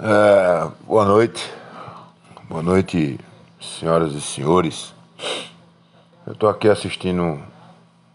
É, 0.00 0.70
boa 0.86 1.04
noite. 1.04 1.52
Boa 2.48 2.62
noite, 2.62 3.18
senhoras 3.60 4.12
e 4.12 4.20
senhores. 4.20 4.94
Eu 6.24 6.34
estou 6.34 6.48
aqui 6.48 6.68
assistindo 6.68 7.42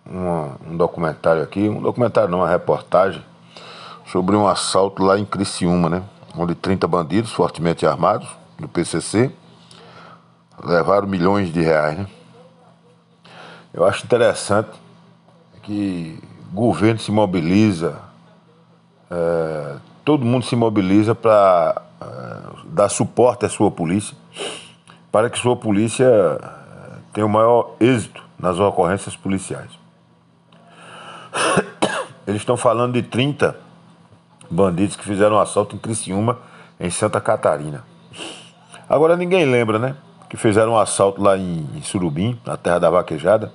uma, 0.05 0.55
um 0.65 0.77
documentário 0.77 1.43
aqui, 1.43 1.67
um 1.67 1.81
documentário 1.81 2.29
não, 2.29 2.37
uma 2.37 2.47
reportagem 2.47 3.21
sobre 4.05 4.33
um 4.33 4.47
assalto 4.47 5.03
lá 5.03 5.19
em 5.19 5.25
Criciúma, 5.25 5.89
né? 5.89 6.03
Onde 6.37 6.55
30 6.55 6.87
bandidos 6.87 7.33
fortemente 7.33 7.85
armados 7.85 8.29
do 8.57 8.69
PCC 8.69 9.29
levaram 10.63 11.05
milhões 11.05 11.51
de 11.51 11.59
reais, 11.59 11.97
né? 11.97 12.07
Eu 13.73 13.83
acho 13.83 14.05
interessante 14.05 14.69
que 15.61 16.17
o 16.49 16.55
governo 16.55 17.01
se 17.01 17.11
mobiliza, 17.11 17.99
é, 19.11 19.75
todo 20.03 20.25
mundo 20.25 20.45
se 20.45 20.55
mobiliza 20.55 21.15
para 21.15 21.81
uh, 22.01 22.05
eh, 22.05 22.61
dar 22.65 22.89
suporte 22.89 23.45
à 23.45 23.49
sua 23.49 23.71
polícia, 23.71 24.15
para 25.11 25.29
que 25.29 25.37
sua 25.39 25.55
polícia 25.55 26.07
uh, 26.07 26.99
tenha 27.13 27.25
o 27.25 27.29
maior 27.29 27.75
êxito 27.79 28.23
nas 28.37 28.59
ocorrências 28.59 29.15
policiais. 29.15 29.71
Eles 32.27 32.41
estão 32.41 32.57
falando 32.57 32.93
de 32.93 33.03
30 33.03 33.55
bandidos 34.49 34.95
que 34.95 35.03
fizeram 35.03 35.37
um 35.37 35.39
assalto 35.39 35.75
em 35.75 35.79
Criciúma, 35.79 36.39
em 36.79 36.89
Santa 36.89 37.19
Catarina. 37.21 37.83
Agora 38.87 39.15
ninguém 39.15 39.45
lembra, 39.45 39.79
né? 39.79 39.95
Que 40.29 40.37
fizeram 40.37 40.73
um 40.73 40.77
assalto 40.77 41.21
lá 41.21 41.37
em, 41.37 41.67
em 41.75 41.81
Surubim, 41.81 42.39
na 42.45 42.57
terra 42.57 42.79
da 42.79 42.89
vaquejada. 42.89 43.51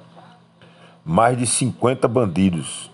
Mais 1.05 1.37
de 1.37 1.47
50 1.47 2.07
bandidos 2.09 2.91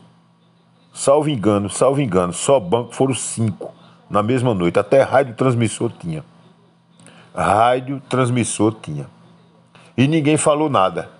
Salvo 0.95 1.29
engano, 1.29 1.69
salvo 1.69 2.01
engano, 2.01 2.33
só 2.33 2.61
banco 2.61 2.95
foram 2.95 3.13
cinco 3.13 3.75
na 4.09 4.23
mesma 4.23 4.55
noite. 4.55 4.79
Até 4.79 5.03
rádio 5.03 5.35
transmissor 5.35 5.91
tinha. 5.91 6.25
Rádio 7.35 8.01
transmissor 8.09 8.77
tinha. 8.81 9.09
E 9.97 10.07
ninguém 10.07 10.37
falou 10.37 10.71
nada. 10.71 11.11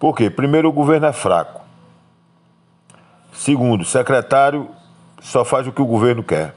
Por 0.00 0.16
quê? 0.16 0.28
Primeiro, 0.28 0.68
o 0.68 0.72
governo 0.72 1.06
é 1.06 1.12
fraco. 1.12 1.62
Segundo, 3.32 3.84
secretário 3.84 4.68
só 5.20 5.44
faz 5.44 5.64
o 5.68 5.72
que 5.72 5.80
o 5.80 5.86
governo 5.86 6.24
quer. 6.24 6.52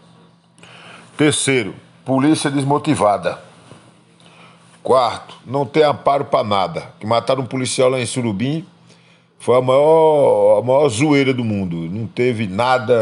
Terceiro, 1.16 1.76
polícia 2.04 2.50
desmotivada. 2.50 3.38
Quarto, 4.82 5.36
não 5.46 5.64
tem 5.64 5.84
amparo 5.84 6.26
para 6.26 6.44
nada. 6.44 6.92
Que 7.00 7.06
mataram 7.06 7.44
um 7.44 7.46
policial 7.46 7.90
lá 7.90 8.00
em 8.00 8.06
Surubim 8.08 8.66
foi 9.46 9.60
a 9.60 9.62
maior, 9.62 10.58
a 10.58 10.62
maior 10.64 10.90
zoeira 10.90 11.32
do 11.32 11.44
mundo. 11.44 11.76
Não 11.76 12.08
teve 12.08 12.48
nada, 12.48 12.96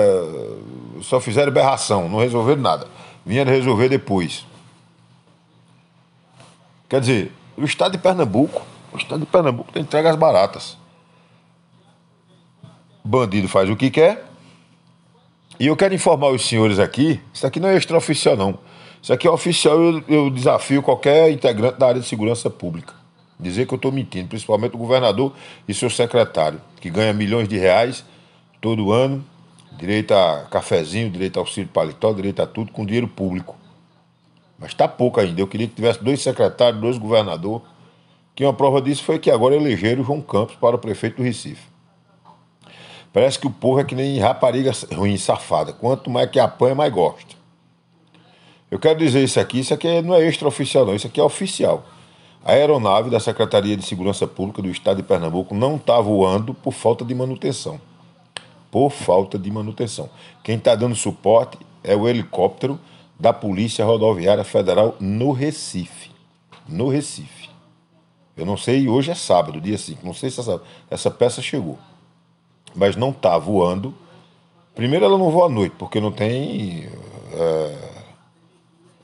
só 1.01 1.21
fizeram 1.21 1.53
berração, 1.53 2.09
não 2.09 2.19
resolveram 2.19 2.61
nada. 2.61 2.85
Vinha 3.25 3.45
resolver 3.45 3.87
depois. 3.87 4.45
Quer 6.89 6.99
dizer, 6.99 7.31
o 7.55 7.63
estado 7.63 7.93
de 7.93 7.97
Pernambuco, 7.97 8.61
o 8.91 8.97
estado 8.97 9.21
de 9.21 9.25
Pernambuco 9.25 9.71
tem 9.71 9.83
entrega 9.83 10.09
as 10.09 10.17
baratas. 10.17 10.77
Bandido 13.05 13.47
faz 13.47 13.69
o 13.69 13.75
que 13.77 13.89
quer. 13.89 14.25
E 15.57 15.67
eu 15.67 15.77
quero 15.77 15.95
informar 15.95 16.27
os 16.27 16.45
senhores 16.45 16.77
aqui, 16.77 17.21
isso 17.33 17.47
aqui 17.47 17.57
não 17.57 17.69
é 17.69 17.77
extraoficial 17.77 18.35
não. 18.35 18.59
Isso 19.01 19.13
aqui 19.13 19.25
é 19.25 19.31
oficial, 19.31 19.81
eu, 19.81 20.03
eu 20.09 20.29
desafio 20.29 20.83
qualquer 20.83 21.31
integrante 21.31 21.79
da 21.79 21.87
área 21.87 22.01
de 22.01 22.07
segurança 22.07 22.49
pública 22.49 23.01
dizer 23.43 23.67
que 23.67 23.73
eu 23.73 23.77
estou 23.77 23.91
mentindo, 23.91 24.29
principalmente 24.29 24.75
o 24.75 24.77
governador 24.77 25.33
e 25.67 25.73
seu 25.73 25.89
secretário, 25.89 26.59
que 26.81 26.89
ganha 26.89 27.13
milhões 27.13 27.47
de 27.47 27.57
reais 27.57 28.03
todo 28.59 28.91
ano, 28.91 29.23
direito 29.77 30.13
a 30.13 30.47
cafezinho, 30.49 31.09
direito 31.09 31.37
a 31.37 31.41
auxílio 31.41 31.69
paletó, 31.69 32.13
direito 32.13 32.41
a 32.41 32.47
tudo, 32.47 32.71
com 32.71 32.85
dinheiro 32.85 33.07
público. 33.07 33.55
Mas 34.57 34.69
está 34.69 34.87
pouco 34.87 35.19
ainda. 35.19 35.41
Eu 35.41 35.47
queria 35.47 35.67
que 35.67 35.75
tivesse 35.75 36.03
dois 36.03 36.21
secretários, 36.21 36.79
dois 36.79 36.97
governadores. 36.97 37.67
Que 38.35 38.43
uma 38.45 38.53
prova 38.53 38.81
disso 38.81 39.03
foi 39.03 39.19
que 39.19 39.29
agora 39.29 39.55
elegeram 39.55 40.03
João 40.03 40.21
Campos 40.21 40.55
para 40.55 40.75
o 40.75 40.79
prefeito 40.79 41.17
do 41.17 41.23
Recife. 41.23 41.67
Parece 43.11 43.37
que 43.37 43.45
o 43.45 43.51
povo 43.51 43.79
é 43.79 43.83
que 43.83 43.93
nem 43.93 44.17
rapariga 44.19 44.71
ruim, 44.91 45.17
safada. 45.17 45.71
Quanto 45.71 46.09
mais 46.09 46.29
que 46.31 46.39
apanha, 46.39 46.73
mais 46.73 46.91
gosta. 46.91 47.35
Eu 48.71 48.79
quero 48.79 48.97
dizer 48.97 49.23
isso 49.23 49.39
aqui, 49.39 49.59
isso 49.59 49.71
aqui 49.71 50.01
não 50.01 50.15
é 50.15 50.27
extraoficial, 50.27 50.83
não. 50.83 50.95
Isso 50.95 51.05
aqui 51.05 51.19
é 51.19 51.23
oficial. 51.23 51.85
A 52.45 52.51
aeronave 52.51 53.09
da 53.09 53.21
Secretaria 53.21 53.77
de 53.77 53.85
Segurança 53.85 54.27
Pública 54.27 54.61
do 54.61 54.67
Estado 54.67 54.97
de 54.97 55.03
Pernambuco 55.03 55.55
não 55.55 55.77
está 55.77 55.99
voando 56.01 56.53
por 56.53 56.73
falta 56.73 57.05
de 57.05 57.15
manutenção. 57.15 57.79
Por 58.69 58.89
falta 58.89 59.39
de 59.39 59.49
manutenção. 59.49 60.09
Quem 60.43 60.57
está 60.57 60.75
dando 60.75 60.93
suporte 60.93 61.57
é 61.81 61.95
o 61.95 62.07
helicóptero 62.07 62.77
da 63.17 63.31
Polícia 63.31 63.85
Rodoviária 63.85 64.43
Federal 64.43 64.95
no 64.99 65.31
Recife. 65.31 66.11
No 66.67 66.89
Recife. 66.89 67.49
Eu 68.35 68.45
não 68.45 68.57
sei, 68.57 68.89
hoje 68.89 69.11
é 69.11 69.15
sábado, 69.15 69.61
dia 69.61 69.77
5. 69.77 70.05
Não 70.05 70.13
sei 70.13 70.29
se 70.29 70.41
essa, 70.41 70.61
essa 70.89 71.09
peça 71.09 71.41
chegou. 71.41 71.77
Mas 72.75 72.97
não 72.97 73.11
está 73.11 73.37
voando. 73.37 73.93
Primeiro, 74.75 75.05
ela 75.05 75.17
não 75.17 75.29
voa 75.29 75.45
à 75.45 75.49
noite, 75.49 75.75
porque 75.77 76.01
não 76.01 76.11
tem 76.11 76.89
é, 77.31 77.89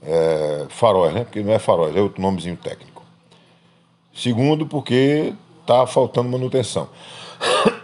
é, 0.02 0.66
faróis, 0.70 1.14
né? 1.14 1.24
Porque 1.24 1.42
não 1.42 1.54
é 1.54 1.60
faróis, 1.60 1.96
é 1.96 2.02
outro 2.02 2.22
nomezinho 2.22 2.58
técnico. 2.58 2.99
Segundo, 4.20 4.66
porque 4.66 5.34
está 5.62 5.88
faltando 5.88 6.30
manutenção. 6.30 6.90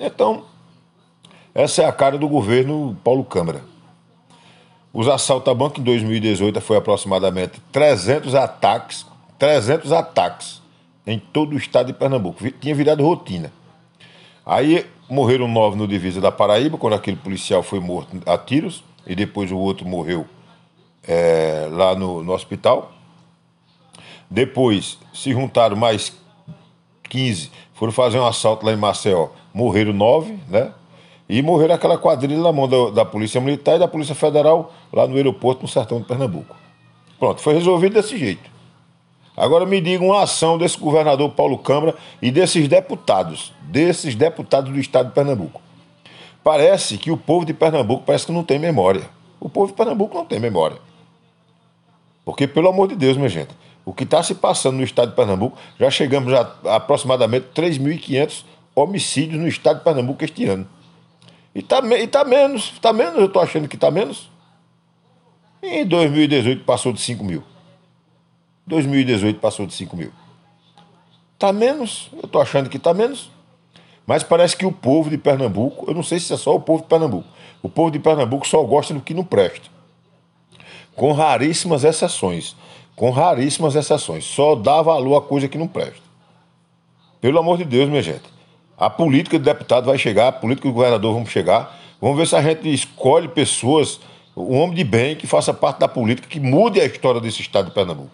Então, 0.00 0.44
essa 1.52 1.82
é 1.82 1.84
a 1.84 1.90
cara 1.90 2.16
do 2.16 2.28
governo 2.28 2.96
Paulo 3.02 3.24
Câmara. 3.24 3.64
Os 4.92 5.08
assaltos 5.08 5.50
a 5.50 5.54
banco 5.54 5.80
em 5.80 5.82
2018 5.82 6.60
foi 6.60 6.76
aproximadamente 6.76 7.60
300 7.72 8.32
ataques, 8.36 9.04
300 9.40 9.90
ataques 9.90 10.62
em 11.04 11.18
todo 11.18 11.54
o 11.54 11.58
estado 11.58 11.88
de 11.88 11.94
Pernambuco. 11.94 12.48
Tinha 12.60 12.76
virado 12.76 13.02
rotina. 13.02 13.52
Aí 14.46 14.86
morreram 15.10 15.48
nove 15.48 15.76
no 15.76 15.88
divisa 15.88 16.20
da 16.20 16.30
Paraíba, 16.30 16.78
quando 16.78 16.94
aquele 16.94 17.16
policial 17.16 17.64
foi 17.64 17.80
morto 17.80 18.16
a 18.24 18.38
tiros, 18.38 18.84
e 19.04 19.16
depois 19.16 19.50
o 19.50 19.58
outro 19.58 19.84
morreu 19.84 20.28
é, 21.02 21.66
lá 21.72 21.96
no, 21.96 22.22
no 22.22 22.32
hospital. 22.32 22.92
Depois 24.30 24.98
se 25.12 25.32
juntaram 25.32 25.76
mais 25.76 26.12
15, 27.08 27.50
foram 27.74 27.92
fazer 27.92 28.18
um 28.18 28.26
assalto 28.26 28.66
lá 28.66 28.72
em 28.72 28.76
Maceió. 28.76 29.28
Morreram 29.52 29.92
nove, 29.92 30.38
né? 30.48 30.72
E 31.28 31.42
morreram 31.42 31.74
aquela 31.74 31.98
quadrilha 31.98 32.40
na 32.40 32.52
mão 32.52 32.68
da, 32.68 32.90
da 32.90 33.04
Polícia 33.04 33.40
Militar 33.40 33.76
e 33.76 33.78
da 33.78 33.88
Polícia 33.88 34.14
Federal 34.14 34.72
lá 34.92 35.06
no 35.06 35.16
aeroporto 35.16 35.62
no 35.62 35.68
sertão 35.68 36.00
de 36.00 36.06
Pernambuco. 36.06 36.56
Pronto, 37.18 37.40
foi 37.40 37.54
resolvido 37.54 37.94
desse 37.94 38.16
jeito. 38.16 38.50
Agora 39.36 39.64
me 39.64 39.80
diga 39.80 40.02
uma 40.02 40.22
ação 40.22 40.58
desse 40.58 40.78
governador 40.78 41.30
Paulo 41.30 41.58
Câmara 41.58 41.94
e 42.20 42.30
desses 42.30 42.66
deputados, 42.66 43.52
desses 43.62 44.14
deputados 44.14 44.72
do 44.72 44.78
estado 44.80 45.08
de 45.08 45.14
Pernambuco. 45.14 45.60
Parece 46.42 46.98
que 46.98 47.10
o 47.10 47.16
povo 47.16 47.44
de 47.44 47.54
Pernambuco 47.54 48.04
parece 48.04 48.26
que 48.26 48.32
não 48.32 48.42
tem 48.42 48.58
memória. 48.58 49.08
O 49.38 49.48
povo 49.48 49.68
de 49.68 49.74
Pernambuco 49.74 50.16
não 50.16 50.24
tem 50.24 50.40
memória. 50.40 50.78
Porque, 52.24 52.46
pelo 52.46 52.68
amor 52.68 52.88
de 52.88 52.96
Deus, 52.96 53.16
minha 53.16 53.28
gente, 53.28 53.50
o 53.88 53.94
que 53.94 54.04
está 54.04 54.22
se 54.22 54.34
passando 54.34 54.76
no 54.76 54.82
estado 54.82 55.08
de 55.08 55.16
Pernambuco, 55.16 55.56
já 55.80 55.90
chegamos 55.90 56.30
a, 56.34 56.76
aproximadamente 56.76 57.46
3.500 57.54 58.44
homicídios 58.74 59.40
no 59.40 59.48
estado 59.48 59.78
de 59.78 59.84
Pernambuco 59.84 60.22
este 60.22 60.44
ano. 60.44 60.68
E 61.54 61.60
está 61.60 61.80
tá 62.10 62.22
menos, 62.22 62.72
está 62.74 62.92
menos, 62.92 63.18
eu 63.18 63.24
estou 63.24 63.40
achando 63.40 63.66
que 63.66 63.76
está 63.76 63.90
menos. 63.90 64.30
Em 65.62 65.86
2018 65.86 66.64
passou 66.66 66.92
de 66.92 67.00
5 67.00 67.24
mil. 67.24 67.42
2018 68.66 69.40
passou 69.40 69.66
de 69.66 69.72
5 69.72 69.96
mil. 69.96 70.12
Está 71.32 71.50
menos, 71.50 72.10
eu 72.12 72.26
estou 72.26 72.42
achando 72.42 72.68
que 72.68 72.76
está 72.76 72.92
menos. 72.92 73.30
Mas 74.06 74.22
parece 74.22 74.54
que 74.54 74.66
o 74.66 74.72
povo 74.72 75.08
de 75.08 75.16
Pernambuco, 75.16 75.86
eu 75.88 75.94
não 75.94 76.02
sei 76.02 76.20
se 76.20 76.30
é 76.34 76.36
só 76.36 76.54
o 76.54 76.60
povo 76.60 76.82
de 76.82 76.88
Pernambuco, 76.88 77.26
o 77.62 77.70
povo 77.70 77.90
de 77.90 77.98
Pernambuco 77.98 78.46
só 78.46 78.62
gosta 78.64 78.92
do 78.92 79.00
que 79.00 79.14
não 79.14 79.24
presta. 79.24 79.70
Com 80.94 81.12
raríssimas 81.12 81.84
exceções 81.84 82.54
com 82.98 83.10
raríssimas 83.10 83.76
exceções. 83.76 84.24
Só 84.24 84.56
dá 84.56 84.82
valor 84.82 85.16
a 85.16 85.20
coisa 85.20 85.46
que 85.48 85.56
não 85.56 85.68
presta. 85.68 86.02
Pelo 87.20 87.38
amor 87.38 87.56
de 87.56 87.64
Deus, 87.64 87.88
minha 87.88 88.02
gente. 88.02 88.24
A 88.76 88.90
política 88.90 89.38
de 89.38 89.44
deputado 89.44 89.86
vai 89.86 89.96
chegar, 89.96 90.28
a 90.28 90.32
política 90.32 90.68
do 90.68 90.74
governador 90.74 91.14
vamos 91.14 91.30
chegar. 91.30 91.78
Vamos 92.00 92.18
ver 92.18 92.26
se 92.26 92.34
a 92.34 92.42
gente 92.42 92.72
escolhe 92.72 93.28
pessoas, 93.28 94.00
um 94.36 94.58
homem 94.58 94.74
de 94.74 94.84
bem 94.84 95.14
que 95.14 95.28
faça 95.28 95.54
parte 95.54 95.78
da 95.78 95.86
política, 95.86 96.28
que 96.28 96.40
mude 96.40 96.80
a 96.80 96.84
história 96.84 97.20
desse 97.20 97.40
estado 97.40 97.66
de 97.66 97.70
Pernambuco. 97.70 98.10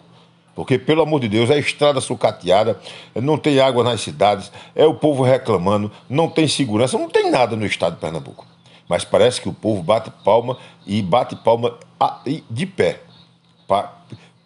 Porque, 0.53 0.77
pelo 0.77 1.01
amor 1.01 1.19
de 1.19 1.29
Deus, 1.29 1.49
é 1.49 1.57
estrada 1.57 1.99
sucateada, 1.99 2.79
não 3.15 3.37
tem 3.39 3.59
água 3.59 3.83
nas 3.83 4.01
cidades, 4.01 4.51
é 4.75 4.85
o 4.85 4.93
povo 4.93 5.23
reclamando, 5.23 5.91
não 6.07 6.29
tem 6.29 6.47
segurança, 6.47 6.97
não 6.97 7.09
tem 7.09 7.31
nada 7.31 7.55
no 7.55 7.65
estado 7.65 7.95
de 7.95 8.01
Pernambuco. 8.01 8.45
Mas 8.87 9.03
parece 9.03 9.41
que 9.41 9.49
o 9.49 9.53
povo 9.53 9.81
bate 9.81 10.11
palma 10.23 10.57
e 10.85 11.01
bate 11.01 11.35
palma 11.35 11.73
de 12.49 12.65
pé. 12.67 13.01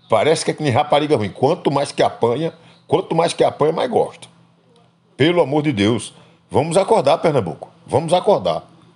Parece 0.09 0.43
que 0.43 0.51
é 0.51 0.53
que 0.55 0.63
nem 0.63 0.71
rapariga 0.71 1.15
ruim. 1.15 1.29
Quanto 1.29 1.69
mais 1.69 1.91
que 1.91 2.01
apanha, 2.01 2.51
quanto 2.87 3.15
mais 3.15 3.31
que 3.31 3.43
apanha, 3.43 3.71
mais 3.71 3.89
gosta. 3.89 4.27
Pelo 5.15 5.39
amor 5.39 5.61
de 5.61 5.71
Deus, 5.71 6.15
vamos 6.49 6.75
acordar, 6.75 7.19
Pernambuco. 7.19 7.69
Vamos 7.85 8.11
acordar. 8.11 8.63